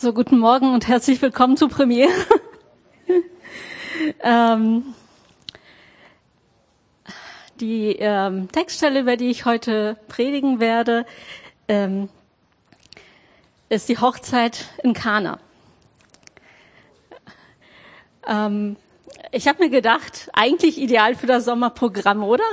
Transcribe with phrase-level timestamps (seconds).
[0.00, 2.12] So, guten Morgen und herzlich willkommen zu Premiere.
[4.22, 4.94] ähm,
[7.58, 11.04] die ähm, Textstelle, über die ich heute predigen werde,
[11.66, 12.08] ähm,
[13.70, 15.40] ist die Hochzeit in Kana.
[18.24, 18.76] Ähm,
[19.32, 22.44] ich habe mir gedacht, eigentlich ideal für das Sommerprogramm, oder?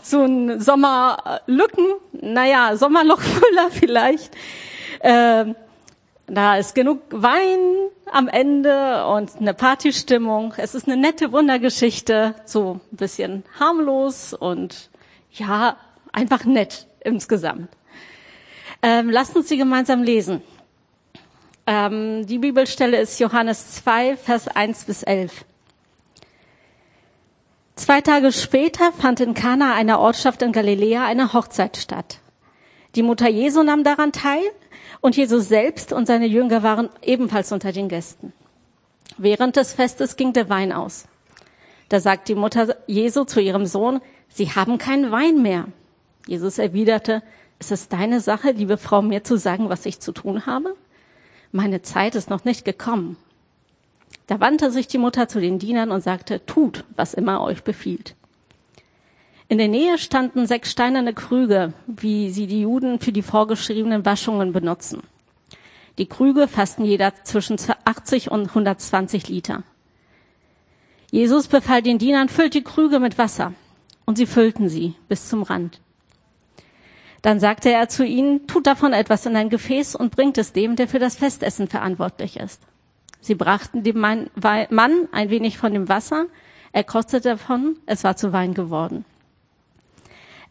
[0.00, 4.34] So ein Sommerlücken, naja, Sommerlochfüller vielleicht.
[5.02, 5.54] Ähm,
[6.26, 7.58] da ist genug Wein
[8.10, 10.54] am Ende und eine Partystimmung.
[10.56, 14.90] Es ist eine nette Wundergeschichte, so ein bisschen harmlos und
[15.32, 15.76] ja,
[16.12, 17.68] einfach nett insgesamt.
[18.82, 20.42] Ähm, lasst uns sie gemeinsam lesen.
[21.66, 25.44] Ähm, die Bibelstelle ist Johannes 2, Vers 1 bis 11.
[27.76, 32.18] Zwei Tage später fand in Kana, einer Ortschaft in Galiläa, eine Hochzeit statt.
[32.94, 34.42] Die Mutter Jesu nahm daran teil
[35.04, 38.32] und Jesus selbst und seine Jünger waren ebenfalls unter den Gästen.
[39.18, 41.04] Während des Festes ging der Wein aus.
[41.90, 45.66] Da sagt die Mutter Jesu zu ihrem Sohn, Sie haben keinen Wein mehr.
[46.26, 47.22] Jesus erwiderte,
[47.58, 50.74] ist es deine Sache, liebe Frau, mir zu sagen, was ich zu tun habe?
[51.52, 53.18] Meine Zeit ist noch nicht gekommen.
[54.26, 58.14] Da wandte sich die Mutter zu den Dienern und sagte, tut, was immer euch befiehlt.
[59.48, 64.52] In der Nähe standen sechs steinerne Krüge, wie sie die Juden für die vorgeschriebenen Waschungen
[64.52, 65.02] benutzen.
[65.98, 69.62] Die Krüge fassten jeder zwischen 80 und 120 Liter.
[71.10, 73.52] Jesus befahl den Dienern, füllt die Krüge mit Wasser.
[74.06, 75.80] Und sie füllten sie bis zum Rand.
[77.22, 80.76] Dann sagte er zu ihnen, tut davon etwas in ein Gefäß und bringt es dem,
[80.76, 82.60] der für das Festessen verantwortlich ist.
[83.20, 84.28] Sie brachten dem Mann
[85.12, 86.26] ein wenig von dem Wasser,
[86.72, 89.06] er kostete davon, es war zu Wein geworden.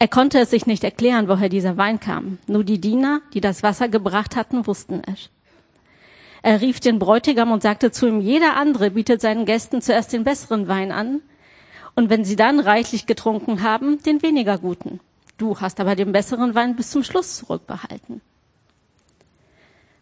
[0.03, 2.37] Er konnte es sich nicht erklären, woher dieser Wein kam.
[2.47, 5.29] Nur die Diener, die das Wasser gebracht hatten, wussten es.
[6.41, 10.25] Er rief den Bräutigam und sagte zu ihm, jeder andere bietet seinen Gästen zuerst den
[10.25, 11.21] besseren Wein an
[11.95, 14.99] und wenn sie dann reichlich getrunken haben, den weniger guten.
[15.37, 18.19] Du hast aber den besseren Wein bis zum Schluss zurückbehalten.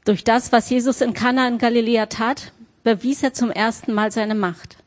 [0.04, 4.34] Durch das, was Jesus in Kana in Galiläa tat, bewies er zum ersten Mal seine
[4.34, 4.78] Macht.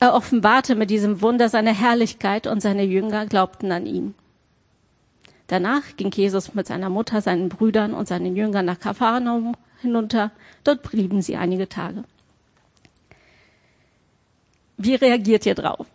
[0.00, 4.16] Er offenbarte mit diesem Wunder seine Herrlichkeit und seine Jünger glaubten an ihn.
[5.50, 10.30] Danach ging Jesus mit seiner Mutter, seinen Brüdern und seinen Jüngern nach Kapharnaum hinunter.
[10.62, 12.04] Dort blieben sie einige Tage.
[14.76, 15.88] Wie reagiert ihr drauf?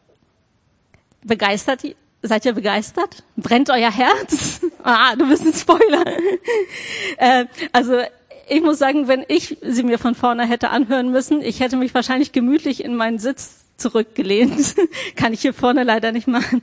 [1.23, 1.83] Begeistert?
[2.21, 3.23] Seid ihr begeistert?
[3.37, 4.59] Brennt euer Herz?
[4.83, 6.03] ah, du bist ein Spoiler.
[7.17, 8.01] äh, also
[8.49, 11.93] ich muss sagen, wenn ich sie mir von vorne hätte anhören müssen, ich hätte mich
[11.93, 14.75] wahrscheinlich gemütlich in meinen Sitz zurückgelehnt.
[15.15, 16.61] Kann ich hier vorne leider nicht machen.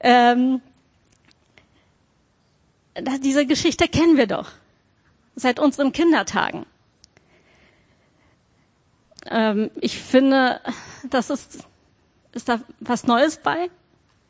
[0.00, 0.62] Ähm,
[3.20, 4.52] diese Geschichte kennen wir doch
[5.36, 6.66] seit unseren Kindertagen.
[9.26, 10.60] Ähm, ich finde,
[11.10, 11.58] das ist,
[12.32, 13.70] ist da was Neues bei?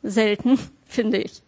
[0.03, 1.41] Selten, finde ich.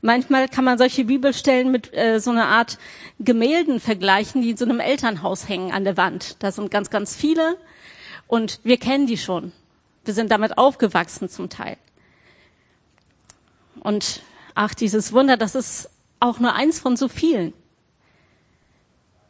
[0.00, 2.78] Manchmal kann man solche Bibelstellen mit äh, so einer Art
[3.18, 6.36] Gemälden vergleichen, die in so einem Elternhaus hängen an der Wand.
[6.42, 7.56] Da sind ganz, ganz viele
[8.26, 9.52] und wir kennen die schon.
[10.04, 11.76] Wir sind damit aufgewachsen zum Teil.
[13.80, 14.22] Und
[14.54, 15.90] ach, dieses Wunder, das ist
[16.20, 17.52] auch nur eins von so vielen.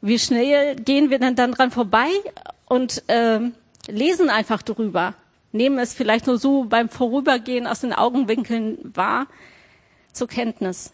[0.01, 2.09] Wie schnell gehen wir denn dann dran vorbei
[2.67, 3.41] und äh,
[3.89, 5.15] lesen einfach drüber,
[5.53, 9.27] nehmen es vielleicht nur so beim Vorübergehen aus den Augenwinkeln wahr
[10.13, 10.93] zur Kenntnis.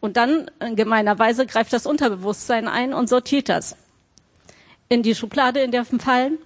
[0.00, 3.76] Und dann in gemeiner Weise greift das Unterbewusstsein ein und sortiert das.
[4.88, 6.38] In die Schublade, in der fallen,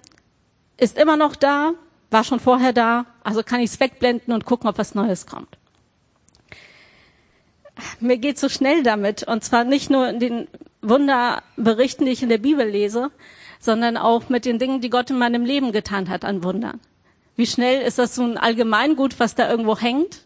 [0.77, 1.73] ist immer noch da,
[2.09, 5.60] war schon vorher da, also kann ich es wegblenden und gucken, ob was Neues kommt
[7.99, 9.23] mir geht so schnell damit.
[9.23, 10.47] Und zwar nicht nur in den
[10.81, 13.11] Wunderberichten, die ich in der Bibel lese,
[13.59, 16.79] sondern auch mit den Dingen, die Gott in meinem Leben getan hat an Wundern.
[17.35, 20.25] Wie schnell ist das so ein Allgemeingut, was da irgendwo hängt?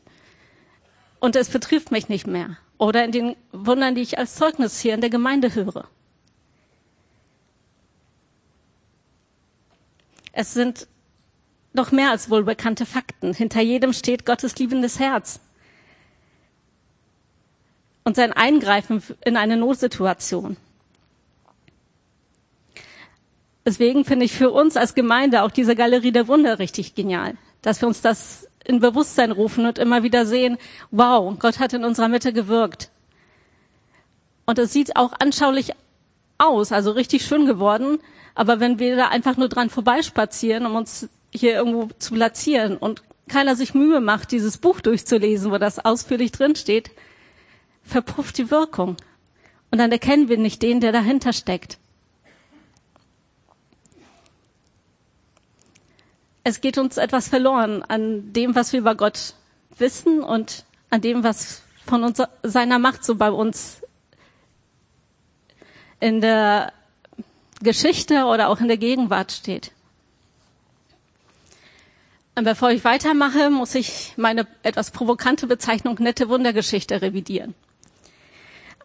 [1.19, 2.57] Und es betrifft mich nicht mehr.
[2.77, 5.87] Oder in den Wundern, die ich als Zeugnis hier in der Gemeinde höre.
[10.33, 10.87] Es sind
[11.73, 13.33] noch mehr als wohlbekannte Fakten.
[13.33, 15.39] Hinter jedem steht Gottes liebendes Herz
[18.05, 20.55] und sein Eingreifen in eine Notsituation.
[23.65, 27.81] Deswegen finde ich für uns als Gemeinde auch diese Galerie der Wunder richtig genial, dass
[27.81, 30.57] wir uns das in Bewusstsein rufen und immer wieder sehen,
[30.91, 32.89] wow, Gott hat in unserer Mitte gewirkt.
[34.45, 35.71] Und es sieht auch anschaulich
[36.37, 37.99] aus, also richtig schön geworden.
[38.35, 43.01] Aber wenn wir da einfach nur dran vorbeispazieren, um uns hier irgendwo zu platzieren und
[43.27, 46.91] keiner sich Mühe macht, dieses Buch durchzulesen, wo das ausführlich drinsteht,
[47.85, 48.97] verpufft die Wirkung.
[49.71, 51.77] Und dann erkennen wir nicht den, der dahinter steckt.
[56.45, 59.33] es geht uns etwas verloren an dem, was wir über Gott
[59.79, 63.81] wissen und an dem, was von uns, seiner Macht so bei uns
[65.99, 66.71] in der
[67.61, 69.71] Geschichte oder auch in der Gegenwart steht.
[72.35, 77.55] Und bevor ich weitermache, muss ich meine etwas provokante Bezeichnung nette Wundergeschichte revidieren.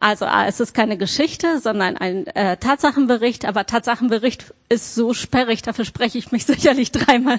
[0.02, 5.85] Also es ist keine Geschichte, sondern ein äh, Tatsachenbericht, aber Tatsachenbericht ist so sperrig, dafür
[5.85, 7.38] spreche ich mich sicherlich dreimal,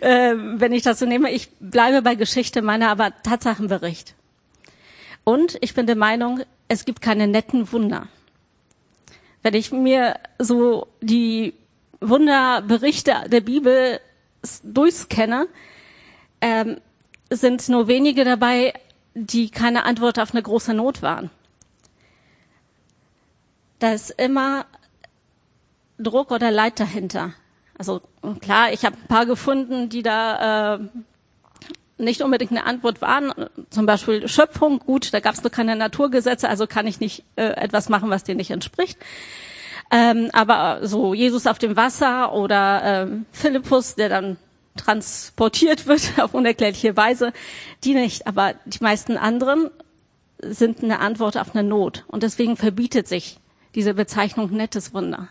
[0.00, 1.30] äh, wenn ich das so nehme.
[1.30, 4.14] Ich bleibe bei Geschichte, meiner aber Tatsachenbericht.
[5.24, 8.08] Und ich bin der Meinung, es gibt keine netten Wunder.
[9.42, 11.52] Wenn ich mir so die
[12.00, 14.00] Wunderberichte der Bibel
[14.64, 15.46] durchscanne,
[16.40, 16.78] ähm,
[17.28, 18.72] sind nur wenige dabei,
[19.14, 21.30] die keine Antwort auf eine große Not waren.
[23.82, 24.66] Da ist immer
[25.98, 27.32] Druck oder Leid dahinter.
[27.76, 28.00] Also
[28.40, 30.78] klar, ich habe ein paar gefunden, die da äh,
[31.98, 33.32] nicht unbedingt eine Antwort waren.
[33.70, 37.42] Zum Beispiel Schöpfung, gut, da gab es nur keine Naturgesetze, also kann ich nicht äh,
[37.42, 39.00] etwas machen, was dir nicht entspricht.
[39.90, 44.36] Ähm, aber so Jesus auf dem Wasser oder ähm, Philippus, der dann
[44.76, 47.32] transportiert wird auf unerklärliche Weise,
[47.82, 48.28] die nicht.
[48.28, 49.70] Aber die meisten anderen
[50.38, 52.04] sind eine Antwort auf eine Not.
[52.06, 53.40] Und deswegen verbietet sich
[53.74, 55.28] diese Bezeichnung nettes Wunder.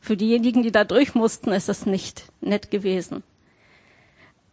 [0.00, 3.22] Für diejenigen, die da durch mussten, ist es nicht nett gewesen.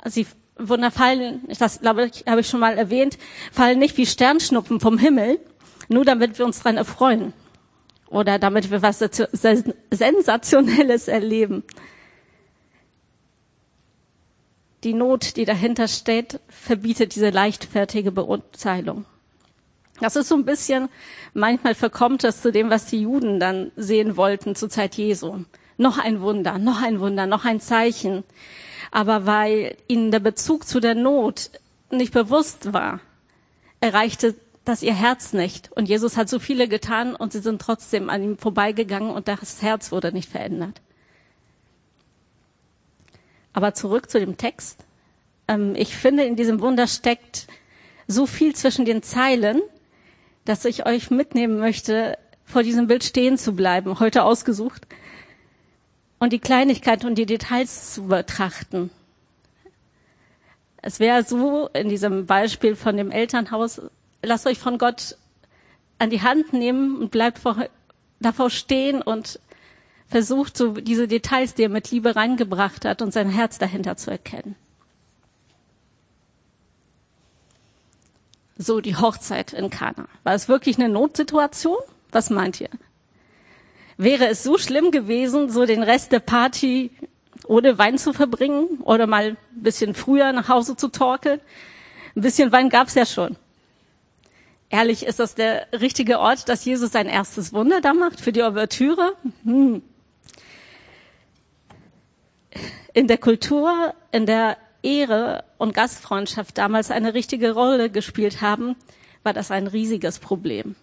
[0.06, 0.28] Sie
[0.58, 3.18] Wunder fallen, das glaube ich, habe ich schon mal erwähnt,
[3.52, 5.40] fallen nicht wie Sternschnuppen vom Himmel,
[5.90, 7.34] nur damit wir uns dran erfreuen
[8.08, 9.00] oder damit wir was
[9.92, 11.64] Sensationelles erleben.
[14.84, 19.06] Die Not, die dahinter steht, verbietet diese leichtfertige Beurteilung.
[20.00, 20.90] Das ist so ein bisschen,
[21.34, 25.46] manchmal verkommt das zu dem, was die Juden dann sehen wollten zur Zeit Jesu.
[25.78, 28.24] Noch ein Wunder, noch ein Wunder, noch ein Zeichen.
[28.92, 31.50] Aber weil ihnen der Bezug zu der Not
[31.92, 33.00] nicht bewusst war,
[33.80, 35.72] erreichte das ihr Herz nicht.
[35.72, 39.62] Und Jesus hat so viele getan und sie sind trotzdem an ihm vorbeigegangen und das
[39.62, 40.82] Herz wurde nicht verändert.
[43.54, 44.84] Aber zurück zu dem Text.
[45.48, 47.48] Ähm, ich finde, in diesem Wunder steckt
[48.08, 49.62] so viel zwischen den Zeilen,
[50.46, 54.88] dass ich euch mitnehmen möchte, vor diesem Bild stehen zu bleiben, heute ausgesucht,
[56.20, 58.90] und die Kleinigkeit und die Details zu betrachten.
[60.82, 63.82] Es wäre so in diesem Beispiel von dem Elternhaus,
[64.22, 65.18] lasst euch von Gott
[65.98, 67.66] an die Hand nehmen und bleibt vor,
[68.20, 69.40] davor stehen und
[70.08, 74.12] versucht so diese Details, die er mit Liebe reingebracht hat und sein Herz dahinter zu
[74.12, 74.56] erkennen.
[78.58, 80.08] So die Hochzeit in Kana.
[80.24, 81.78] War es wirklich eine Notsituation?
[82.12, 82.70] Was meint ihr?
[83.98, 86.92] Wäre es so schlimm gewesen, so den Rest der Party
[87.48, 91.42] ohne Wein zu verbringen oder mal ein bisschen früher nach Hause zu torkeln?
[92.16, 93.36] Ein bisschen Wein gab's ja schon.
[94.70, 98.42] Ehrlich, ist das der richtige Ort, dass Jesus sein erstes Wunder da macht für die
[98.42, 99.14] Ouvertüre?
[99.44, 99.82] Hm.
[102.94, 108.76] In der Kultur, in der Ehre und Gastfreundschaft damals eine richtige Rolle gespielt haben,
[109.24, 110.76] war das ein riesiges Problem.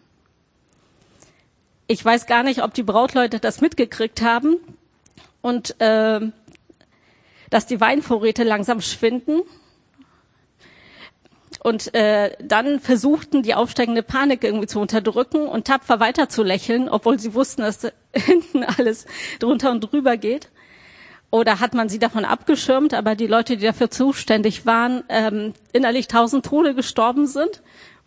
[1.86, 4.56] Ich weiß gar nicht, ob die Brautleute das mitgekriegt haben
[5.40, 6.20] und äh,
[7.50, 9.42] dass die Weinvorräte langsam schwinden
[11.62, 16.88] und äh, dann versuchten die aufsteigende Panik irgendwie zu unterdrücken und tapfer weiter zu lächeln,
[16.88, 19.06] obwohl sie wussten, dass hinten alles
[19.38, 20.48] drunter und drüber geht.
[21.32, 26.06] Oder hat man sie davon abgeschirmt, aber die Leute, die dafür zuständig waren, ähm, innerlich
[26.06, 27.62] tausend Tode gestorben sind,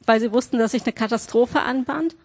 [0.05, 2.15] weil sie wussten, dass sich eine Katastrophe anbahnt?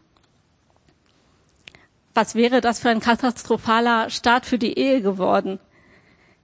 [2.13, 5.59] Was wäre das für ein katastrophaler Start für die Ehe geworden?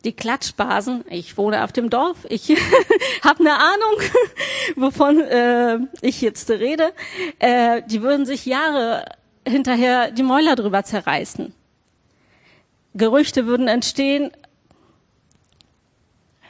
[0.06, 2.48] Die Klatschbasen, ich wohne auf dem Dorf, ich
[3.22, 4.00] habe eine Ahnung,
[4.76, 6.94] wovon äh, ich jetzt rede,
[7.40, 9.04] äh, die würden sich Jahre
[9.46, 11.52] hinterher die Mäuler drüber zerreißen.
[12.94, 14.30] Gerüchte würden entstehen,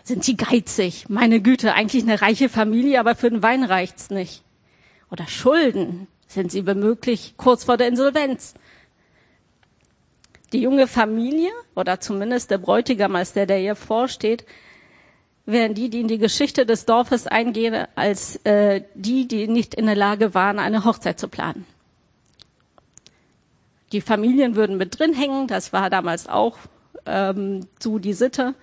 [0.06, 1.08] sind sie geizig.
[1.08, 4.44] Meine Güte, eigentlich eine reiche Familie, aber für den Wein reicht's nicht.
[5.10, 6.06] Oder Schulden.
[6.28, 8.54] Sind sie womöglich kurz vor der Insolvenz?
[10.52, 14.44] Die junge Familie, oder zumindest der Bräutigam als der, der ihr vorsteht,
[15.44, 19.86] wären die, die in die Geschichte des Dorfes eingehen, als äh, die, die nicht in
[19.86, 21.66] der Lage waren, eine Hochzeit zu planen.
[23.90, 26.58] Die Familien würden mit drin hängen, das war damals auch
[27.06, 28.54] ähm, so die Sitte.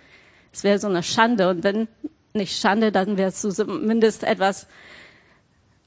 [0.53, 1.49] Es wäre so eine Schande.
[1.49, 1.87] Und wenn
[2.33, 4.67] nicht Schande, dann wäre es zumindest etwas,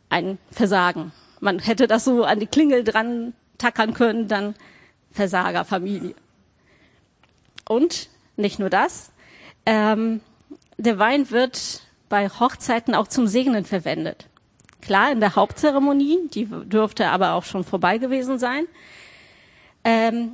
[0.08, 1.12] ein Versagen.
[1.40, 4.54] Man hätte das so an die Klingel dran tackern können, dann
[5.10, 6.14] Versagerfamilie.
[7.68, 9.10] Und nicht nur das,
[9.64, 10.20] ähm,
[10.78, 14.28] der Wein wird bei Hochzeiten auch zum Segnen verwendet.
[14.80, 18.66] Klar, in der Hauptzeremonie, die dürfte aber auch schon vorbei gewesen sein.
[19.82, 20.32] Ähm,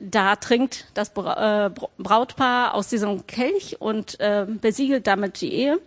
[0.00, 5.80] da trinkt das äh, Brautpaar aus diesem Kelch und äh, besiegelt damit die Ehe.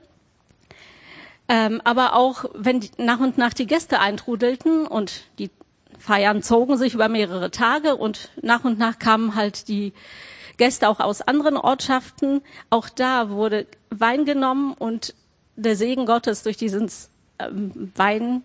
[1.48, 5.50] Ähm, aber auch wenn nach und nach die Gäste eintrudelten und die
[6.00, 9.93] Feiern zogen sich über mehrere Tage und nach und nach kamen halt die
[10.58, 12.41] Gäste auch aus anderen Ortschaften.
[12.70, 15.13] Auch da wurde Wein genommen und
[15.55, 16.89] der Segen Gottes durch diesen
[17.39, 18.43] ähm, Wein,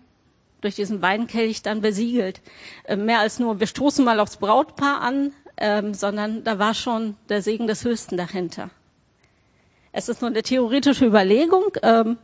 [0.61, 2.41] durch diesen Weinkelch dann besiegelt.
[2.83, 7.15] Äh, mehr als nur, wir stoßen mal aufs Brautpaar an, ähm, sondern da war schon
[7.29, 8.69] der Segen des Höchsten dahinter.
[9.91, 12.17] Es ist nur eine theoretische Überlegung, ähm,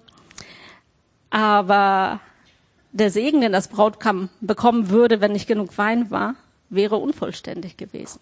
[1.30, 2.20] aber
[2.92, 6.36] der Segen, den das Brautkam bekommen würde, wenn nicht genug Wein war,
[6.70, 8.20] wäre unvollständig gewesen.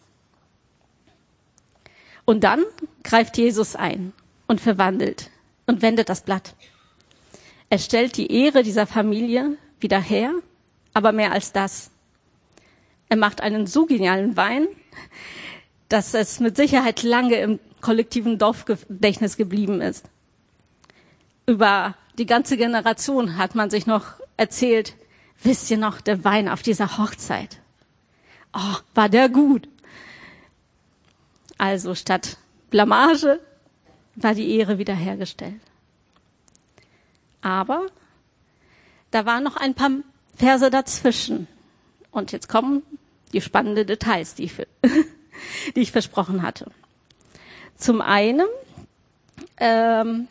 [2.23, 2.63] Und dann
[3.03, 4.13] greift Jesus ein
[4.47, 5.29] und verwandelt
[5.65, 6.55] und wendet das Blatt.
[7.69, 10.33] Er stellt die Ehre dieser Familie wieder her,
[10.93, 11.91] aber mehr als das.
[13.09, 14.67] Er macht einen so genialen Wein,
[15.89, 20.09] dass es mit Sicherheit lange im kollektiven Dorfgedächtnis geblieben ist.
[21.45, 24.05] Über die ganze Generation hat man sich noch
[24.37, 24.95] erzählt,
[25.43, 27.59] wisst ihr noch, der Wein auf dieser Hochzeit?
[28.53, 29.67] Oh, war der gut.
[31.57, 32.37] Also statt
[32.69, 33.39] Blamage
[34.15, 35.61] war die Ehre wiederhergestellt.
[37.41, 37.87] Aber
[39.11, 39.91] da waren noch ein paar
[40.35, 41.47] Verse dazwischen.
[42.11, 42.83] Und jetzt kommen
[43.33, 44.53] die spannenden Details, die ich,
[45.75, 46.71] die ich versprochen hatte.
[47.75, 48.47] Zum einen
[49.57, 50.27] ähm,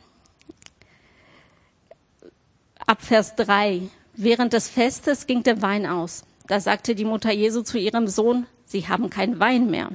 [2.87, 3.83] ab Vers 3.
[4.15, 6.25] Während des Festes ging der Wein aus.
[6.47, 9.91] Da sagte die Mutter Jesu zu ihrem Sohn, Sie haben keinen Wein mehr.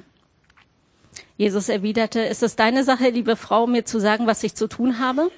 [1.38, 5.00] Jesus erwiderte, ist es deine Sache, liebe Frau, mir zu sagen, was ich zu tun
[5.00, 5.32] habe?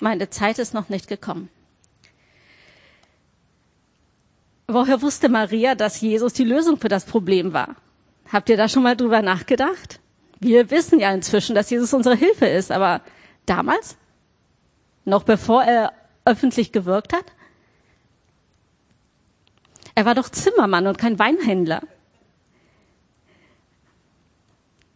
[0.00, 1.48] Meine Zeit ist noch nicht gekommen.
[4.66, 7.76] Woher wusste Maria, dass Jesus die Lösung für das Problem war?
[8.32, 10.00] Habt ihr da schon mal drüber nachgedacht?
[10.40, 13.02] Wir wissen ja inzwischen, dass Jesus unsere Hilfe ist, aber
[13.46, 13.96] damals?
[15.04, 15.92] Noch bevor er
[16.24, 17.24] öffentlich gewirkt hat?
[19.94, 21.82] Er war doch Zimmermann und kein Weinhändler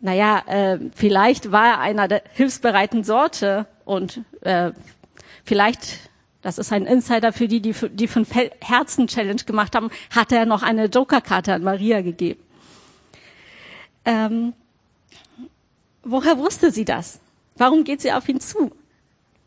[0.00, 4.72] naja, äh, vielleicht war er einer der hilfsbereiten Sorte und äh,
[5.44, 6.07] vielleicht,
[6.42, 8.30] das ist ein Insider für die, die, die fünf
[8.60, 12.40] Herzen-Challenge gemacht haben, hat er noch eine Jokerkarte an Maria gegeben.
[14.04, 14.52] Ähm,
[16.02, 17.20] woher wusste sie das?
[17.56, 18.70] Warum geht sie auf ihn zu?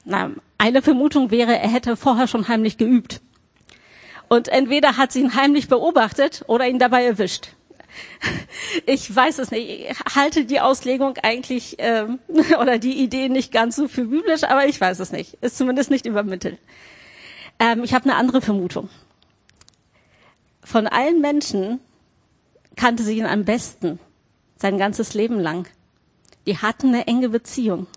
[0.03, 3.21] Na, eine Vermutung wäre, er hätte vorher schon heimlich geübt.
[4.27, 7.49] Und entweder hat sie ihn heimlich beobachtet oder ihn dabei erwischt.
[8.85, 9.91] Ich weiß es nicht.
[9.91, 12.19] Ich halte die Auslegung eigentlich ähm,
[12.59, 15.35] oder die Idee nicht ganz so für biblisch, aber ich weiß es nicht.
[15.41, 16.59] Ist zumindest nicht übermittelt.
[17.59, 18.89] Ähm, ich habe eine andere Vermutung.
[20.63, 21.79] Von allen Menschen
[22.75, 23.99] kannte sie ihn am besten
[24.57, 25.67] sein ganzes Leben lang.
[26.45, 27.87] Die hatten eine enge Beziehung.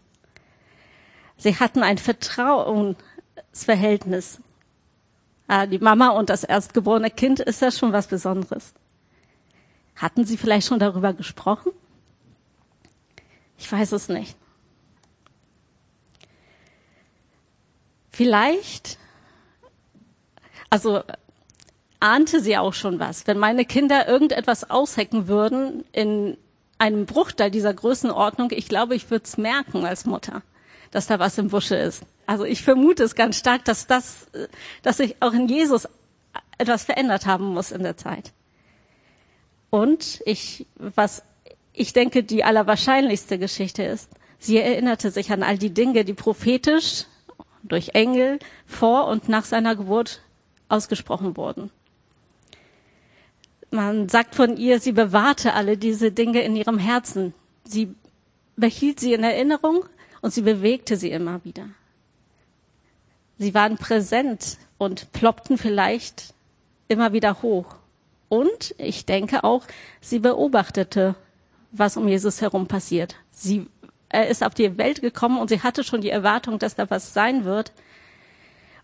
[1.36, 4.38] Sie hatten ein Vertrauensverhältnis.
[5.46, 8.72] Ah, die Mama und das erstgeborene Kind ist ja schon was Besonderes.
[9.96, 11.72] Hatten Sie vielleicht schon darüber gesprochen?
[13.58, 14.36] Ich weiß es nicht.
[18.10, 18.98] Vielleicht,
[20.70, 21.02] also
[21.98, 23.26] ahnte sie auch schon was.
[23.26, 26.36] Wenn meine Kinder irgendetwas aushecken würden in
[26.78, 30.42] einem Bruchteil dieser Größenordnung, ich glaube, ich würde es merken als Mutter,
[30.90, 32.04] dass da was im Busche ist.
[32.26, 34.26] Also ich vermute es ganz stark, dass das,
[34.82, 35.88] dass sich auch in Jesus
[36.58, 38.32] etwas verändert haben muss in der Zeit.
[39.74, 41.24] Und ich, was
[41.72, 47.06] ich denke, die allerwahrscheinlichste Geschichte ist, sie erinnerte sich an all die Dinge, die prophetisch
[47.64, 50.22] durch Engel vor und nach seiner Geburt
[50.68, 51.72] ausgesprochen wurden.
[53.72, 57.34] Man sagt von ihr, sie bewahrte alle diese Dinge in ihrem Herzen.
[57.64, 57.92] Sie
[58.54, 59.86] behielt sie in Erinnerung
[60.20, 61.68] und sie bewegte sie immer wieder.
[63.38, 66.32] Sie waren präsent und ploppten vielleicht
[66.86, 67.74] immer wieder hoch.
[68.28, 69.64] Und ich denke auch,
[70.00, 71.14] sie beobachtete,
[71.72, 73.16] was um Jesus herum passiert.
[73.30, 73.66] Sie,
[74.08, 77.12] er ist auf die Welt gekommen und sie hatte schon die Erwartung, dass da was
[77.14, 77.72] sein wird.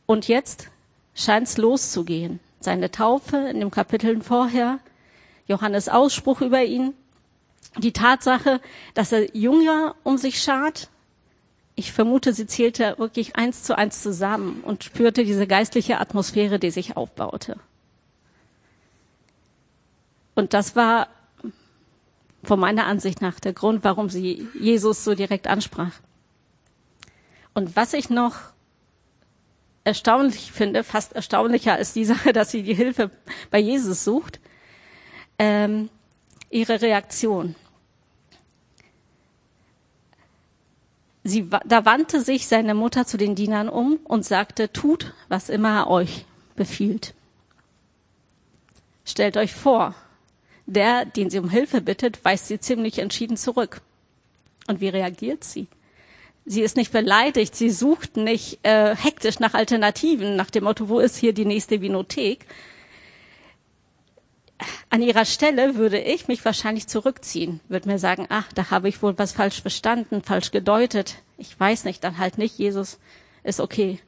[0.06, 0.68] Und jetzt
[1.14, 2.40] scheint es loszugehen.
[2.60, 4.80] Seine Taufe in dem Kapitel vorher,
[5.46, 6.94] Johannes Ausspruch über ihn,
[7.78, 8.60] die Tatsache,
[8.94, 10.90] dass er Jünger um sich schart.
[11.74, 16.70] Ich vermute, sie zählte wirklich eins zu eins zusammen und spürte diese geistliche Atmosphäre, die
[16.70, 17.56] sich aufbaute.
[20.40, 21.08] Und das war
[22.42, 25.92] von meiner Ansicht nach der Grund, warum sie Jesus so direkt ansprach.
[27.52, 28.36] Und was ich noch
[29.84, 33.10] erstaunlich finde, fast erstaunlicher als die Sache, dass sie die Hilfe
[33.50, 34.40] bei Jesus sucht,
[35.38, 35.90] ähm,
[36.48, 37.54] ihre Reaktion.
[41.22, 45.80] Sie, da wandte sich seine Mutter zu den Dienern um und sagte, tut, was immer
[45.80, 46.24] er euch
[46.56, 47.12] befiehlt.
[49.04, 49.94] Stellt euch vor,
[50.72, 53.82] der, den sie um Hilfe bittet, weist sie ziemlich entschieden zurück.
[54.66, 55.68] Und wie reagiert sie?
[56.46, 60.98] Sie ist nicht beleidigt, sie sucht nicht äh, hektisch nach Alternativen, nach dem Motto, wo
[60.98, 62.46] ist hier die nächste Vinothek?
[64.90, 69.02] An ihrer Stelle würde ich mich wahrscheinlich zurückziehen, würde mir sagen, ach, da habe ich
[69.02, 71.16] wohl was falsch verstanden, falsch gedeutet.
[71.38, 72.98] Ich weiß nicht, dann halt nicht, Jesus
[73.42, 74.00] ist okay.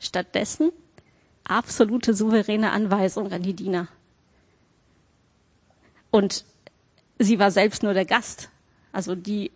[0.00, 0.72] Stattdessen
[1.44, 3.88] absolute souveräne Anweisung an die Diener.
[6.14, 6.44] Und
[7.18, 8.48] sie war selbst nur der Gast.
[8.92, 9.50] Also die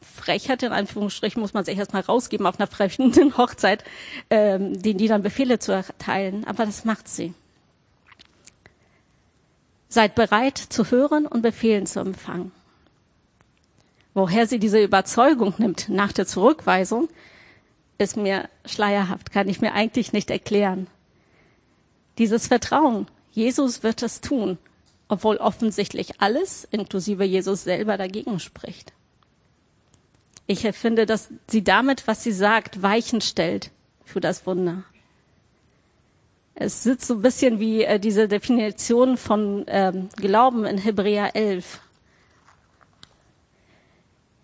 [0.00, 3.84] Frechheit, in Anführungsstrichen, muss man sich erstmal rausgeben auf einer fremden Hochzeit,
[4.30, 6.46] ähm, den die dann Befehle zu erteilen.
[6.46, 7.34] Aber das macht sie.
[9.90, 12.52] Seid bereit zu hören und Befehlen zu empfangen.
[14.14, 17.10] Woher sie diese Überzeugung nimmt nach der Zurückweisung,
[17.98, 20.86] ist mir schleierhaft, kann ich mir eigentlich nicht erklären.
[22.16, 24.56] Dieses Vertrauen, Jesus wird es tun,
[25.12, 28.94] obwohl offensichtlich alles, inklusive Jesus selber, dagegen spricht.
[30.46, 33.72] Ich finde, dass sie damit, was sie sagt, Weichen stellt
[34.06, 34.84] für das Wunder.
[36.54, 41.80] Es sitzt so ein bisschen wie äh, diese Definition von ähm, Glauben in Hebräer 11.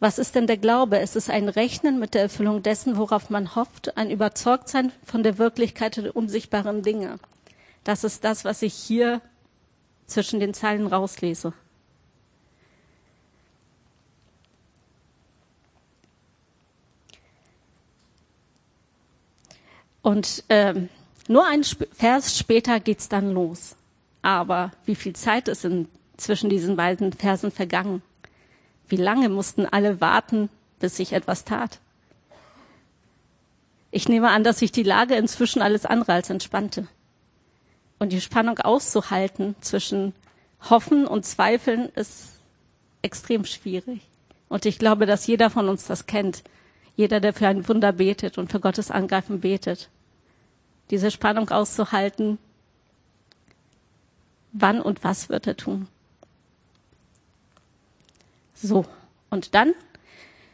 [0.01, 0.99] Was ist denn der Glaube?
[0.99, 5.39] Es ist ein Rechnen mit der Erfüllung dessen, worauf man hofft, ein Überzeugtsein von der
[5.39, 7.19] Wirklichkeit der unsichtbaren Dinge.
[7.85, 9.23] Das ist das, was ich hier
[10.09, 11.53] zwischen den Zeilen rauslese.
[20.03, 20.89] Und ähm,
[21.29, 23.77] nur ein Vers später geht's dann los.
[24.23, 28.03] Aber wie viel Zeit ist in, zwischen diesen beiden Versen vergangen?
[28.89, 30.49] Wie lange mussten alle warten,
[30.81, 31.79] bis sich etwas tat?
[33.91, 36.89] Ich nehme an, dass sich die Lage inzwischen alles andere als entspannte.
[37.99, 40.15] Und die Spannung auszuhalten zwischen
[40.71, 42.31] Hoffen und Zweifeln ist
[43.03, 44.01] extrem schwierig.
[44.49, 46.43] Und ich glaube, dass jeder von uns das kennt.
[46.97, 49.89] Jeder, der für ein Wunder betet und für Gottes Angreifen betet
[50.91, 52.39] diese Spannung auszuhalten.
[54.53, 55.87] Wann und was wird er tun?
[58.55, 58.87] So,
[59.31, 59.75] und dann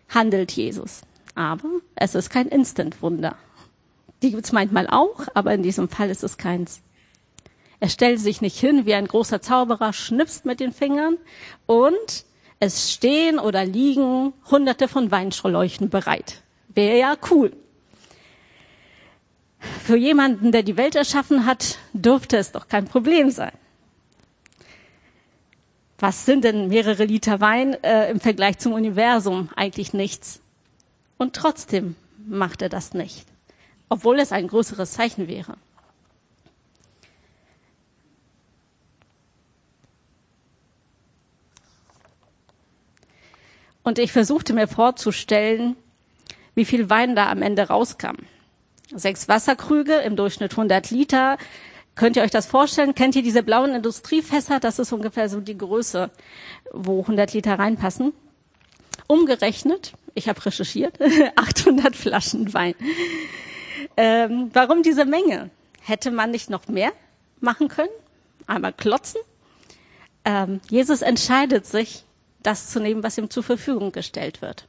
[0.08, 1.02] handelt Jesus.
[1.34, 3.36] Aber es ist kein Instant-Wunder.
[4.22, 6.80] Die gibt es manchmal auch, aber in diesem Fall ist es keins.
[7.80, 11.18] Er stellt sich nicht hin wie ein großer Zauberer, schnipst mit den Fingern
[11.66, 12.24] und
[12.60, 16.42] es stehen oder liegen hunderte von Weinschroleuchten bereit.
[16.68, 17.52] Wäre ja cool.
[19.58, 23.52] Für jemanden, der die Welt erschaffen hat, dürfte es doch kein Problem sein.
[25.98, 29.48] Was sind denn mehrere Liter Wein äh, im Vergleich zum Universum?
[29.56, 30.40] Eigentlich nichts.
[31.16, 33.26] Und trotzdem macht er das nicht,
[33.88, 35.56] obwohl es ein größeres Zeichen wäre.
[43.84, 45.76] Und ich versuchte mir vorzustellen,
[46.54, 48.16] wie viel Wein da am Ende rauskam
[48.94, 51.38] sechs Wasserkrüge, im Durchschnitt 100 Liter.
[51.94, 52.94] Könnt ihr euch das vorstellen?
[52.94, 54.60] Kennt ihr diese blauen Industriefässer?
[54.60, 56.10] Das ist ungefähr so die Größe,
[56.72, 58.12] wo 100 Liter reinpassen.
[59.06, 60.98] Umgerechnet, ich habe recherchiert,
[61.36, 62.74] 800 Flaschen Wein.
[63.96, 65.50] Ähm, warum diese Menge?
[65.80, 66.92] Hätte man nicht noch mehr
[67.40, 67.90] machen können?
[68.46, 69.20] Einmal klotzen?
[70.24, 72.04] Ähm, Jesus entscheidet sich,
[72.44, 74.68] das zu nehmen, was ihm zur Verfügung gestellt wird.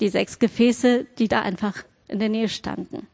[0.00, 3.06] Die sechs Gefäße, die da einfach in der Nähe standen.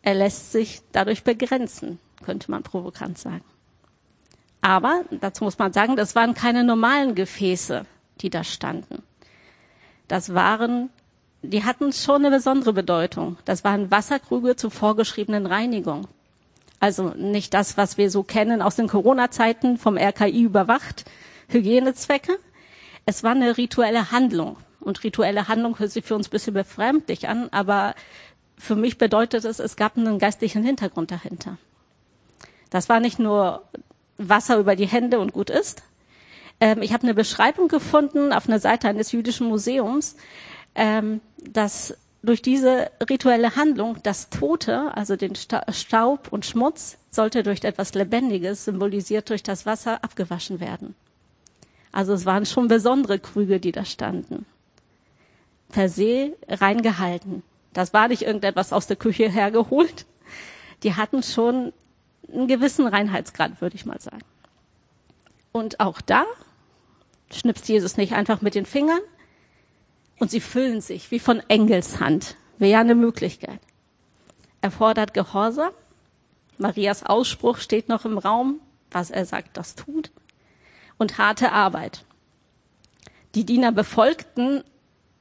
[0.00, 3.44] Er lässt sich dadurch begrenzen, könnte man provokant sagen.
[4.60, 7.84] Aber dazu muss man sagen, das waren keine normalen Gefäße,
[8.20, 9.02] die da standen.
[10.06, 10.90] Das waren,
[11.42, 13.36] die hatten schon eine besondere Bedeutung.
[13.44, 16.06] Das waren Wasserkrüge zur vorgeschriebenen Reinigung.
[16.82, 21.04] Also nicht das, was wir so kennen aus den Corona-Zeiten vom RKI überwacht,
[21.46, 22.36] Hygienezwecke.
[23.06, 24.56] Es war eine rituelle Handlung.
[24.80, 27.94] Und rituelle Handlung hört sich für uns ein bisschen befremdlich an, aber
[28.58, 31.56] für mich bedeutet es, es gab einen geistlichen Hintergrund dahinter.
[32.68, 33.62] Das war nicht nur
[34.18, 35.84] Wasser über die Hände und gut ist.
[36.58, 40.16] Ähm, ich habe eine Beschreibung gefunden auf einer Seite eines jüdischen Museums,
[40.74, 47.64] ähm, dass durch diese rituelle Handlung das Tote, also den Staub und Schmutz, sollte durch
[47.64, 50.94] etwas Lebendiges, symbolisiert durch das Wasser, abgewaschen werden.
[51.90, 54.46] Also es waren schon besondere Krüge, die da standen.
[55.72, 57.42] per se reingehalten.
[57.72, 60.06] Das war nicht irgendetwas aus der Küche hergeholt.
[60.82, 61.72] Die hatten schon
[62.30, 64.22] einen gewissen Reinheitsgrad, würde ich mal sagen.
[65.50, 66.24] Und auch da
[67.30, 69.00] schnipst Jesus nicht einfach mit den Fingern
[70.22, 72.36] und sie füllen sich wie von Engelshand.
[72.58, 73.58] Wäre ja eine Möglichkeit.
[74.60, 75.72] Er fordert Gehorsam.
[76.58, 78.60] Marias Ausspruch steht noch im Raum.
[78.92, 80.12] Was er sagt, das tut.
[80.96, 82.04] Und harte Arbeit.
[83.34, 84.62] Die Diener befolgten,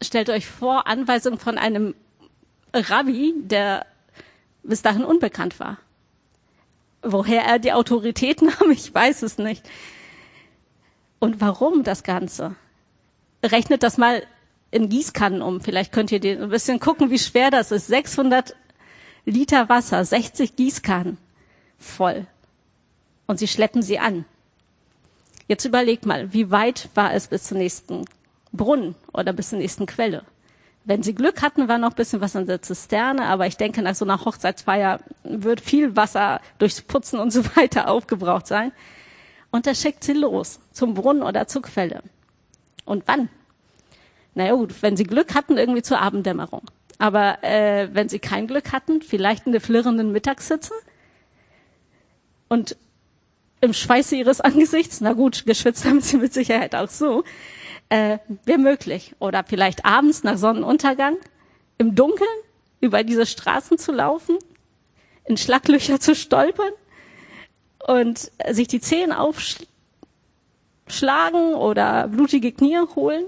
[0.03, 1.95] stellt euch vor, Anweisung von einem
[2.71, 3.87] Rabbi, der
[4.61, 5.79] bis dahin unbekannt war.
[7.01, 9.67] Woher er die Autorität nahm, ich weiß es nicht.
[11.17, 12.55] Und warum das Ganze?
[13.43, 14.21] Rechnet das mal
[14.71, 15.62] in Gießkannen um.
[15.62, 17.88] Vielleicht könnt ihr ein bisschen gucken, wie schwer das ist.
[17.88, 18.55] 600
[19.25, 21.17] Liter Wasser, 60 Gießkannen
[21.77, 22.25] voll.
[23.27, 24.25] Und sie schleppen sie an.
[25.47, 28.05] Jetzt überlegt mal, wie weit war es bis zum nächsten
[28.51, 30.23] Brunnen oder bis zur nächsten Quelle?
[30.84, 33.81] Wenn sie Glück hatten, war noch ein bisschen was in der Zisterne, aber ich denke,
[33.84, 38.71] nach so einer Hochzeitsfeier wird viel Wasser durchs Putzen und so weiter aufgebraucht sein.
[39.51, 42.01] Und er schickt sie los zum Brunnen oder zur Quelle.
[42.86, 43.29] Und wann?
[44.34, 46.63] Naja gut, wenn sie Glück hatten, irgendwie zur Abenddämmerung.
[46.98, 50.74] Aber äh, wenn sie kein Glück hatten, vielleicht in der flirrenden Mittagssitze
[52.48, 52.78] und
[53.60, 57.24] im Schweiße ihres Angesichts, na gut, geschwitzt haben sie mit Sicherheit auch so,
[57.89, 59.15] äh, wäre möglich.
[59.20, 61.17] Oder vielleicht abends nach Sonnenuntergang
[61.78, 62.30] im Dunkeln
[62.80, 64.38] über diese Straßen zu laufen,
[65.26, 66.72] in Schlaglöcher zu stolpern
[67.88, 69.65] und sich die Zehen aufschlagen
[71.56, 73.26] oder blutige Knie holen.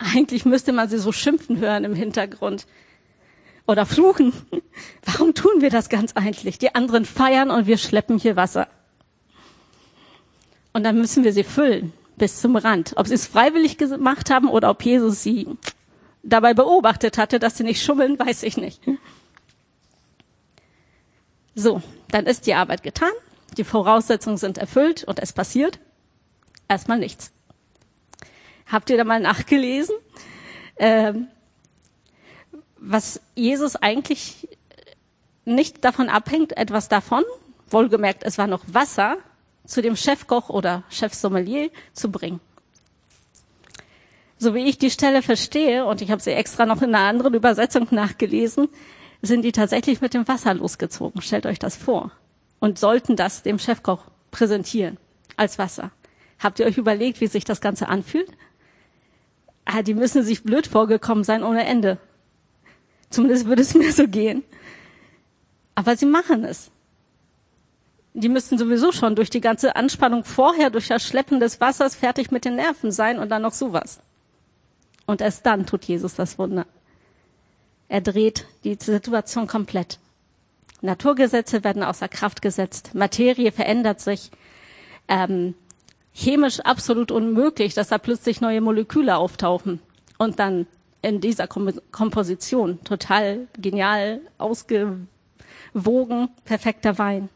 [0.00, 2.66] Eigentlich müsste man sie so schimpfen hören im Hintergrund
[3.66, 4.32] oder fluchen.
[5.04, 6.58] Warum tun wir das ganz eigentlich?
[6.58, 8.66] Die anderen feiern und wir schleppen hier Wasser.
[10.72, 12.94] Und dann müssen wir sie füllen bis zum Rand.
[12.96, 15.46] Ob sie es freiwillig gemacht haben oder ob Jesus sie
[16.22, 18.80] dabei beobachtet hatte, dass sie nicht schummeln, weiß ich nicht.
[21.54, 23.10] So, dann ist die Arbeit getan,
[23.58, 25.78] die Voraussetzungen sind erfüllt und es passiert
[26.68, 27.32] erstmal nichts.
[28.70, 29.96] Habt ihr da mal nachgelesen,
[30.76, 31.28] ähm,
[32.76, 34.48] was Jesus eigentlich
[35.44, 37.24] nicht davon abhängt, etwas davon,
[37.68, 39.16] wohlgemerkt, es war noch Wasser,
[39.66, 42.40] zu dem Chefkoch oder Chefsommelier zu bringen.
[44.38, 47.34] So wie ich die Stelle verstehe, und ich habe sie extra noch in einer anderen
[47.34, 48.68] Übersetzung nachgelesen,
[49.22, 51.20] sind die tatsächlich mit dem Wasser losgezogen.
[51.20, 52.10] Stellt euch das vor.
[52.58, 54.96] Und sollten das dem Chefkoch präsentieren
[55.36, 55.90] als Wasser.
[56.38, 58.30] Habt ihr euch überlegt, wie sich das Ganze anfühlt?
[59.64, 61.98] Ah, die müssen sich blöd vorgekommen sein ohne Ende.
[63.10, 64.42] Zumindest würde es mir so gehen.
[65.74, 66.70] Aber sie machen es
[68.14, 72.30] die müssten sowieso schon durch die ganze Anspannung vorher, durch das Schleppen des Wassers fertig
[72.30, 74.00] mit den Nerven sein und dann noch sowas.
[75.06, 76.66] Und erst dann tut Jesus das Wunder.
[77.88, 79.98] Er dreht die Situation komplett.
[80.80, 84.30] Naturgesetze werden außer Kraft gesetzt, Materie verändert sich,
[85.08, 85.54] ähm,
[86.12, 89.80] chemisch absolut unmöglich, dass da plötzlich neue Moleküle auftauchen
[90.18, 90.66] und dann
[91.02, 95.08] in dieser Kom Komposition total genial ausgewogen,
[96.44, 97.28] perfekter Wein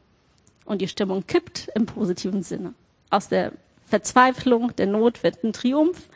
[0.64, 2.74] und die Stimmung kippt im positiven Sinne.
[3.10, 3.52] Aus der
[3.86, 6.08] Verzweiflung, der Not wird ein Triumph.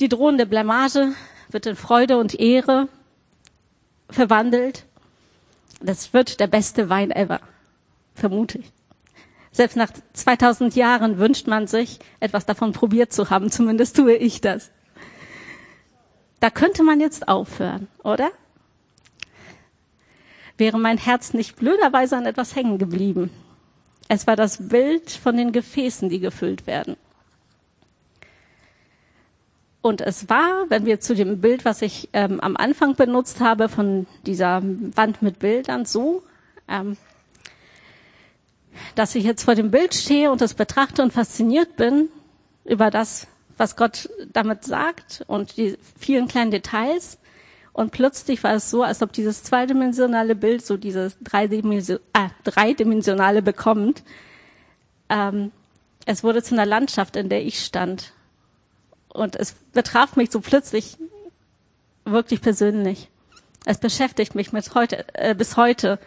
[0.00, 1.14] Die drohende Blamage
[1.50, 2.88] wird in Freude und Ehre
[4.08, 4.84] verwandelt.
[5.80, 7.40] Das wird der beste Wein ever.
[8.14, 8.72] Vermute ich.
[9.52, 13.50] Selbst nach 2000 Jahren wünscht man sich, etwas davon probiert zu haben.
[13.50, 14.70] Zumindest tue ich das.
[16.40, 18.30] Da könnte man jetzt aufhören, oder?
[20.56, 23.30] Wäre mein Herz nicht blöderweise an etwas hängen geblieben.
[24.08, 26.96] Es war das Bild von den Gefäßen, die gefüllt werden.
[29.82, 33.68] Und es war, wenn wir zu dem Bild, was ich ähm, am Anfang benutzt habe,
[33.68, 36.22] von dieser Wand mit Bildern, so,
[36.68, 36.96] ähm,
[38.94, 42.08] dass ich jetzt vor dem Bild stehe und das betrachte und fasziniert bin
[42.64, 47.18] über das, was Gott damit sagt und die vielen kleinen Details.
[47.72, 54.02] Und plötzlich war es so, als ob dieses zweidimensionale Bild so dieses äh, dreidimensionale bekommt.
[55.08, 55.52] Ähm,
[56.04, 58.12] es wurde zu einer Landschaft, in der ich stand.
[59.08, 60.98] Und es betraf mich so plötzlich
[62.04, 63.08] wirklich persönlich.
[63.64, 65.98] Es beschäftigt mich mit heute, äh, bis heute.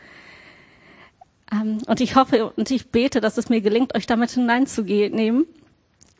[1.52, 5.46] Ähm, und ich hoffe und ich bete, dass es mir gelingt, euch damit hineinzunehmen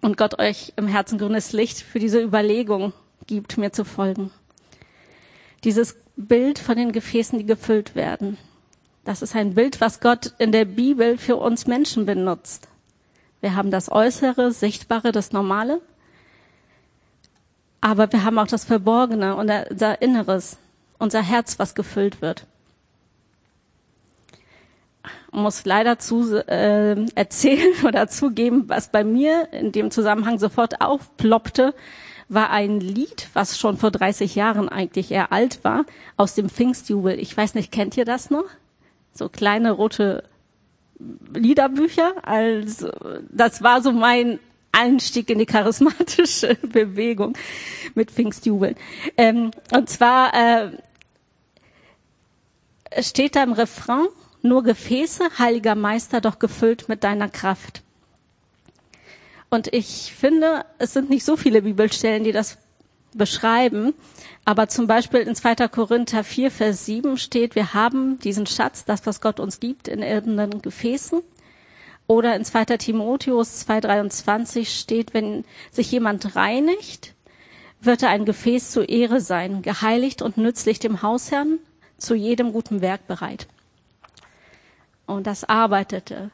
[0.02, 2.94] und Gott euch im Herzen grünes Licht für diese Überlegung
[3.28, 4.32] gibt, mir zu folgen
[5.66, 8.38] dieses Bild von den Gefäßen, die gefüllt werden.
[9.04, 12.68] Das ist ein Bild, was Gott in der Bibel für uns Menschen benutzt.
[13.42, 15.82] Wir haben das Äußere, Sichtbare, das Normale.
[17.82, 20.58] Aber wir haben auch das Verborgene unser Inneres,
[20.98, 22.46] unser Herz, was gefüllt wird.
[25.32, 31.74] Muss leider zu äh, erzählen oder zugeben, was bei mir in dem Zusammenhang sofort aufploppte,
[32.28, 35.86] war ein Lied, was schon vor 30 Jahren eigentlich eher alt war,
[36.18, 37.20] aus dem Pfingstjubel.
[37.20, 38.46] Ich weiß nicht, kennt ihr das noch?
[39.14, 40.24] So kleine rote
[41.34, 42.14] Liederbücher.
[42.24, 42.90] Also
[43.30, 44.40] das war so mein
[44.72, 47.38] Einstieg in die charismatische Bewegung
[47.94, 48.76] mit Pfingstjubeln.
[49.18, 50.72] Ähm, und zwar äh,
[53.02, 54.08] steht da im Refrain,
[54.46, 57.84] nur Gefäße, heiliger Meister, doch gefüllt mit deiner Kraft.
[59.50, 62.58] Und ich finde, es sind nicht so viele Bibelstellen, die das
[63.14, 63.94] beschreiben.
[64.44, 65.68] Aber zum Beispiel in 2.
[65.70, 70.02] Korinther 4, Vers 7 steht, wir haben diesen Schatz, das, was Gott uns gibt, in
[70.02, 71.22] irdenen Gefäßen.
[72.08, 72.66] Oder in 2.
[72.78, 77.14] Timotheus 2,23 steht, wenn sich jemand reinigt,
[77.82, 81.60] wird er ein Gefäß zur Ehre sein, geheiligt und nützlich dem Hausherrn,
[81.98, 83.48] zu jedem guten Werk bereit.
[85.06, 86.32] Und das arbeitete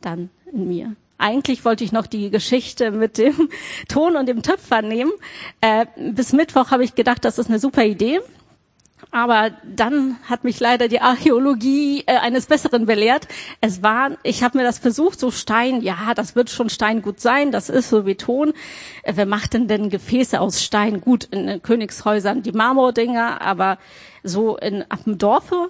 [0.00, 0.96] dann in mir.
[1.18, 3.48] Eigentlich wollte ich noch die Geschichte mit dem
[3.88, 5.12] Ton und dem Töpfer nehmen.
[5.60, 8.20] Äh, bis Mittwoch habe ich gedacht, das ist eine super Idee.
[9.10, 13.28] Aber dann hat mich leider die Archäologie äh, eines Besseren belehrt.
[13.60, 17.20] Es war, ich habe mir das versucht, so Stein, ja, das wird schon Stein gut
[17.20, 18.52] sein, das ist so wie Ton.
[19.02, 21.00] Äh, wer macht denn denn Gefäße aus Stein?
[21.00, 23.78] Gut, in den Königshäusern die Marmordinger, aber
[24.22, 25.68] so in, auf dem Dorfe,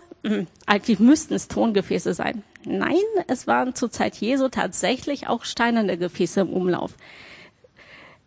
[0.66, 2.42] eigentlich müssten es Tongefäße sein.
[2.64, 6.94] Nein, es waren zur Zeit Jesu tatsächlich auch steinerne Gefäße im Umlauf.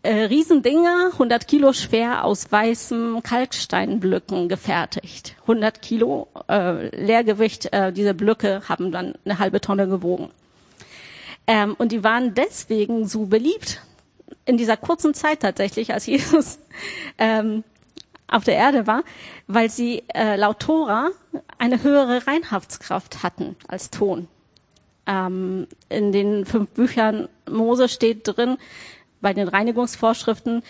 [0.03, 5.35] Äh, Riesendinger, 100 Kilo schwer aus weißem Kalksteinblöcken gefertigt.
[5.41, 10.29] 100 Kilo äh, Leergewicht, äh, diese Blöcke haben dann eine halbe Tonne gewogen.
[11.47, 13.81] Ähm, und die waren deswegen so beliebt
[14.45, 16.59] in dieser kurzen Zeit tatsächlich, als Jesus
[17.17, 17.63] ähm,
[18.27, 19.03] auf der Erde war,
[19.47, 21.09] weil sie äh, laut Tora
[21.57, 24.27] eine höhere Reinhaftskraft hatten als Ton.
[25.05, 28.57] Ähm, in den fünf Büchern Mose steht drin,
[29.21, 30.63] bei den Reinigungsvorschriften,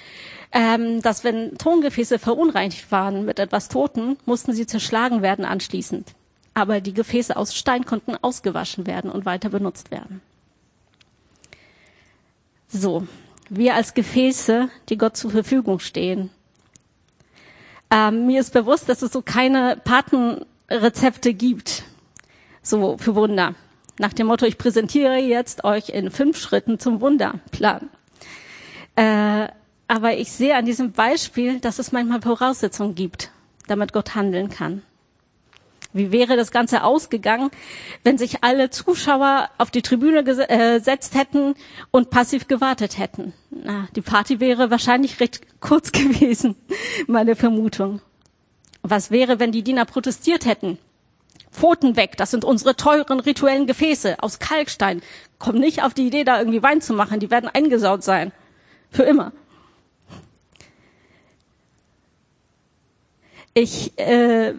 [0.51, 6.13] ähm, dass wenn Tongefäße verunreinigt waren mit etwas Toten, mussten sie zerschlagen werden anschließend.
[6.53, 10.21] Aber die Gefäße aus Stein konnten ausgewaschen werden und weiter benutzt werden.
[12.67, 13.07] So,
[13.49, 16.29] wir als Gefäße, die Gott zur Verfügung stehen,
[17.89, 21.83] ähm, mir ist bewusst, dass es so keine Patenrezepte gibt,
[22.61, 23.55] so für Wunder.
[23.99, 27.89] Nach dem Motto, ich präsentiere jetzt euch in fünf Schritten zum Wunderplan.
[28.95, 29.47] Äh,
[29.87, 33.31] aber ich sehe an diesem Beispiel, dass es manchmal Voraussetzungen gibt,
[33.67, 34.83] damit Gott handeln kann.
[35.97, 37.49] Wie wäre das Ganze ausgegangen,
[38.03, 40.23] wenn sich alle Zuschauer auf die Tribüne äh,
[40.79, 41.55] gesetzt hätten
[41.91, 43.33] und passiv gewartet hätten?
[43.49, 46.55] Na, die Party wäre wahrscheinlich recht kurz gewesen,
[47.07, 48.01] meine Vermutung.
[48.83, 50.77] Was wäre, wenn die Diener protestiert hätten?
[51.51, 55.01] Pfoten weg, das sind unsere teuren rituellen Gefäße aus Kalkstein.
[55.39, 58.31] Komm nicht auf die Idee, da irgendwie Wein zu machen, die werden eingesaut sein.
[58.91, 59.31] Für immer.
[63.53, 64.53] Ich äh,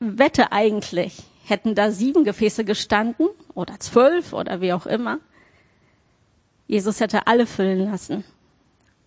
[0.00, 5.18] wette eigentlich, hätten da sieben Gefäße gestanden oder zwölf oder wie auch immer,
[6.66, 8.24] Jesus hätte alle füllen lassen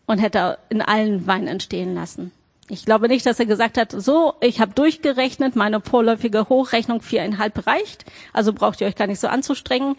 [0.05, 2.31] und hätte in allen Wein entstehen lassen.
[2.69, 7.67] Ich glaube nicht, dass er gesagt hat, so, ich habe durchgerechnet, meine vorläufige Hochrechnung viereinhalb
[7.67, 9.95] reicht, also braucht ihr euch gar nicht so anzustrengen,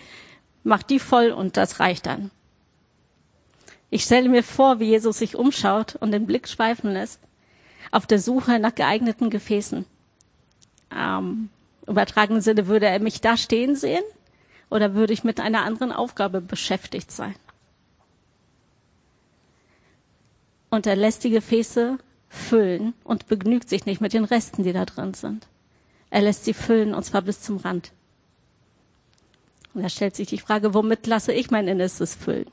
[0.63, 2.31] macht die voll und das reicht dann.
[3.91, 7.21] Ich stelle mir vor, wie Jesus sich umschaut und den Blick schweifen lässt,
[7.91, 9.87] auf der Suche nach geeigneten Gefäßen
[10.97, 11.49] ähm,
[11.87, 14.05] übertragenen Sinne, würde er mich da stehen sehen
[14.71, 17.35] oder würde ich mit einer anderen Aufgabe beschäftigt sein?
[20.71, 24.85] Und er lässt die Gefäße füllen und begnügt sich nicht mit den Resten, die da
[24.85, 25.47] drin sind.
[26.11, 27.93] Er lässt sie füllen und zwar bis zum Rand.
[29.73, 32.47] Und da stellt sich die Frage, womit lasse ich mein Innerstes füllen?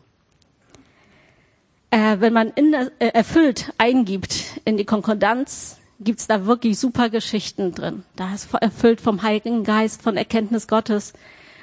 [1.92, 7.74] Äh, wenn man in, äh, erfüllt eingibt in die Konkordanz, gibt's da wirklich super Geschichten
[7.74, 8.04] drin.
[8.16, 11.14] Da ist erfüllt vom Heiligen Geist, von Erkenntnis Gottes,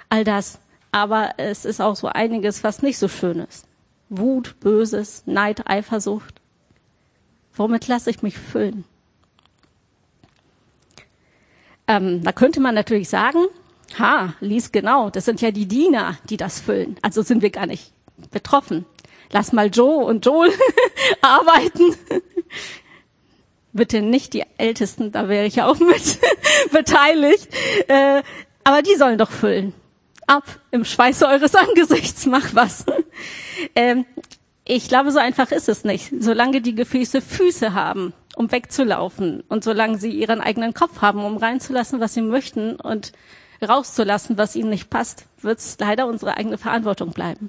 [0.08, 0.58] all das.
[0.92, 3.66] Aber es ist auch so einiges, was nicht so schön ist.
[4.08, 6.40] Wut, Böses, Neid, Eifersucht.
[7.52, 8.84] Womit lasse ich mich füllen?
[11.86, 13.46] Ähm, da könnte man natürlich sagen,
[13.98, 16.96] ha, lies genau, das sind ja die Diener, die das füllen.
[17.02, 17.92] Also sind wir gar nicht
[18.30, 18.86] betroffen.
[19.30, 20.52] Lass mal Joe und Joel
[21.20, 21.94] arbeiten
[23.78, 26.18] bitte nicht die Ältesten, da wäre ich ja auch mit
[26.70, 27.48] beteiligt.
[27.88, 28.22] Äh,
[28.64, 29.72] aber die sollen doch füllen.
[30.26, 32.84] Ab im Schweiße eures Angesichts, mach was.
[33.74, 34.04] Ähm,
[34.66, 36.12] ich glaube, so einfach ist es nicht.
[36.20, 41.38] Solange die Gefäße Füße haben, um wegzulaufen und solange sie ihren eigenen Kopf haben, um
[41.38, 43.12] reinzulassen, was sie möchten und
[43.66, 47.48] rauszulassen, was ihnen nicht passt, wird es leider unsere eigene Verantwortung bleiben.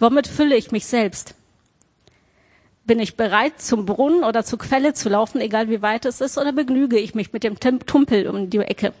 [0.00, 1.34] Womit fülle ich mich selbst?
[2.88, 6.38] Bin ich bereit, zum Brunnen oder zur Quelle zu laufen, egal wie weit es ist,
[6.38, 8.94] oder begnüge ich mich mit dem Tumpel um die Ecke?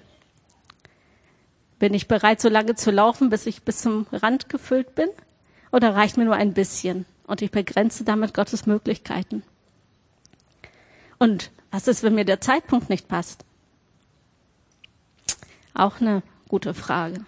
[1.78, 5.08] Bin ich bereit, so lange zu laufen, bis ich bis zum Rand gefüllt bin?
[5.72, 7.06] Oder reicht mir nur ein bisschen?
[7.26, 9.42] Und ich begrenze damit Gottes Möglichkeiten.
[11.18, 13.46] Und was ist, wenn mir der Zeitpunkt nicht passt?
[15.72, 17.24] Auch eine gute Frage.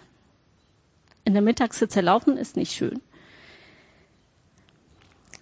[1.25, 3.01] In der Mittagssitze laufen ist nicht schön.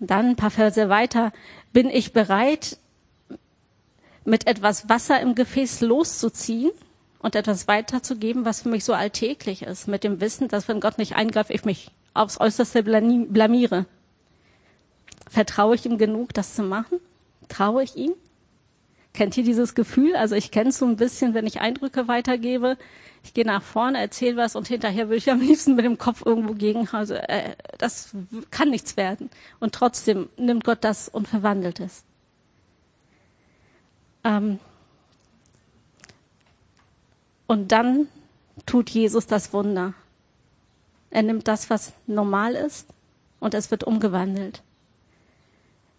[0.01, 1.33] Dann ein paar Verse weiter.
[1.73, 2.79] Bin ich bereit,
[4.25, 6.71] mit etwas Wasser im Gefäß loszuziehen
[7.21, 10.99] und etwas weiterzugeben, was für mich so alltäglich ist, mit dem Wissen, dass wenn Gott
[10.99, 13.87] nicht eingreift, ich mich aufs Äußerste blamiere?
[15.29, 17.01] Vertraue ich ihm genug, das zu machen?
[17.49, 18.13] Traue ich ihm?
[19.19, 20.15] Kennt ihr dieses Gefühl?
[20.15, 22.79] Also ich kenne es so ein bisschen, wenn ich Eindrücke weitergebe.
[23.25, 26.25] Ich gehe nach vorne, erzähle was und hinterher will ich am liebsten mit dem Kopf
[26.25, 26.89] irgendwo gegen.
[26.91, 28.15] Also äh, das
[28.53, 29.29] kann nichts werden.
[29.59, 32.05] Und trotzdem nimmt Gott das und verwandelt es.
[34.23, 34.61] Ähm
[37.49, 38.07] und dann
[38.67, 39.95] tut Jesus das Wunder.
[41.11, 42.87] Er nimmt das, was normal ist,
[43.41, 44.63] und es wird umgewandelt.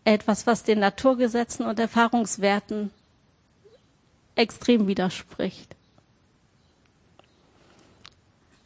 [0.06, 2.92] Etwas, was den Naturgesetzen und Erfahrungswerten
[4.40, 5.76] extrem widerspricht.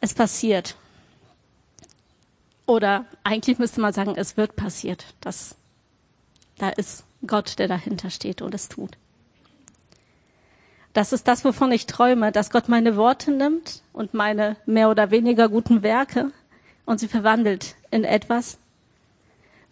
[0.00, 0.76] Es passiert.
[2.66, 5.04] Oder eigentlich müsste man sagen, es wird passiert.
[5.20, 5.56] Das,
[6.58, 8.96] da ist Gott, der dahinter steht und es tut.
[10.92, 15.10] Das ist das, wovon ich träume, dass Gott meine Worte nimmt und meine mehr oder
[15.10, 16.30] weniger guten Werke
[16.86, 18.58] und sie verwandelt in etwas,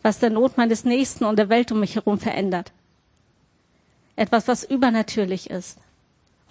[0.03, 2.73] was der Not meines Nächsten und der Welt um mich herum verändert.
[4.17, 5.79] Etwas, was übernatürlich ist,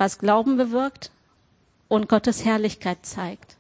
[0.02, 1.12] was Glauben bewirkt
[1.88, 3.56] und Gottes Herrlichkeit zeigt.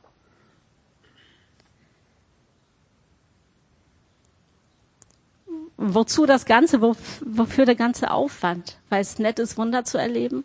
[5.77, 6.81] Wozu das Ganze?
[6.81, 8.79] Wofür der ganze Aufwand?
[8.89, 10.43] Weil es nett ist, Wunder zu erleben?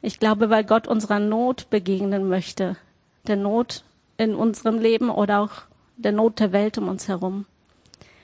[0.00, 2.78] Ich glaube, weil Gott unserer Not begegnen möchte.
[3.26, 3.84] Der Not
[4.16, 5.52] in unserem Leben oder auch
[5.98, 7.44] der Not der Welt um uns herum.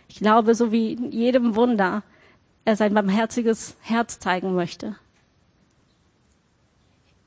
[0.08, 2.02] Ich glaube, so wie jedem Wunder
[2.64, 4.96] er sein barmherziges Herz zeigen möchte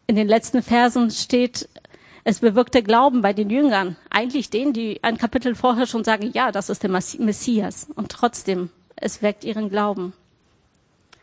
[0.08, 1.68] in den letzten Versen steht,
[2.24, 6.52] es bewirkte Glauben bei den Jüngern, eigentlich denen, die ein Kapitel vorher schon sagen, ja,
[6.52, 7.88] das ist der Messias.
[7.96, 10.14] Und trotzdem, es weckt ihren Glauben.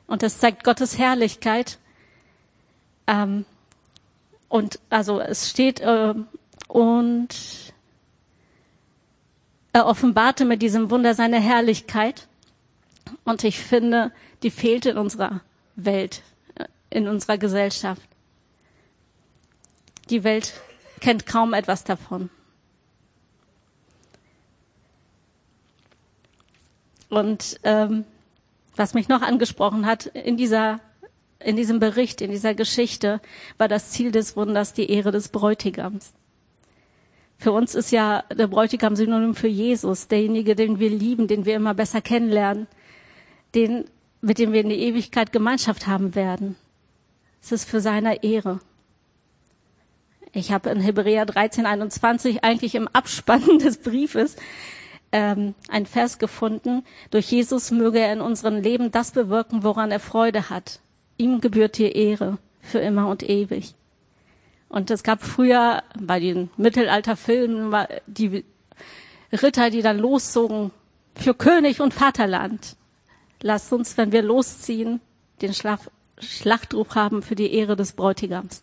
[0.07, 1.79] Und es zeigt Gottes Herrlichkeit.
[3.09, 3.45] Ähm,
[4.49, 6.15] und also es steht, äh,
[6.69, 7.29] und
[9.73, 12.29] er offenbarte mit diesem Wunder seine Herrlichkeit.
[13.25, 15.41] Und ich finde, die fehlt in unserer
[15.75, 16.23] Welt,
[16.55, 18.03] äh, in unserer Gesellschaft.
[20.13, 20.53] Die Welt
[21.01, 22.29] kennt kaum etwas davon.
[27.09, 28.05] Und ähm,
[28.77, 30.81] was mich noch angesprochen hat in dieser
[31.41, 33.23] in diesem Bericht, in dieser Geschichte,
[33.57, 36.13] war das Ziel des Wunders die Ehre des Bräutigams.
[37.39, 41.57] Für uns ist ja der Bräutigam Synonym für Jesus, derjenige, den wir lieben, den wir
[41.57, 42.69] immer besser kennenlernen,
[43.55, 43.87] den,
[44.21, 46.55] mit dem wir in die Ewigkeit Gemeinschaft haben werden.
[47.43, 48.61] Es ist für seine Ehre.
[50.33, 54.37] Ich habe in Hebräer 13, 21 eigentlich im Abspann des Briefes
[55.13, 56.85] ähm, ein Vers gefunden.
[57.11, 60.81] Durch Jesus möge er in unserem Leben das bewirken, woran er Freude hat.
[61.19, 63.75] Ihm gebührt die Ehre für immer und ewig.
[64.71, 67.75] Und es gab früher bei den Mittelalterfilmen
[68.07, 68.45] die
[69.31, 70.71] Ritter, die dann loszogen
[71.15, 72.77] für König und Vaterland.
[73.43, 75.01] Lasst uns, wenn wir losziehen,
[75.43, 78.61] den Schlaf Schlachtruf haben für die Ehre des Bräutigams.